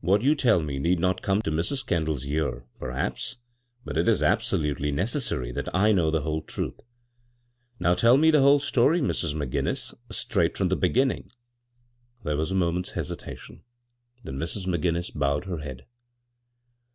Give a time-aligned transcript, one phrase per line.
[0.00, 1.86] What you tell me need not come to Mrs.
[1.86, 3.36] Kendall's ear, perhaps,
[3.84, 6.80] but it is absolutely necessary that J know the whole truth.
[7.78, 9.34] Now tell me the whole story, Mrs.
[9.34, 11.30] McGinnis, straight from the beginning."
[12.24, 13.64] There was a moment's hesitation,
[14.24, 14.66] then Mrs.
[14.66, 15.84] McGinnis bowed her head.